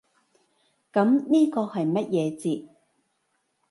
[0.91, 2.67] 噉呢個係乜嘢字？